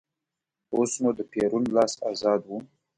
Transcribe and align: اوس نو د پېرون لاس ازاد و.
اوس 0.75 0.91
نو 1.01 1.09
د 1.17 1.19
پېرون 1.31 1.63
لاس 1.75 1.93
ازاد 2.09 2.41
و. 2.45 2.51